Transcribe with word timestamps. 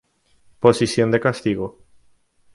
Posición 0.63 1.11
de 1.11 1.19
castigo. 1.25 1.65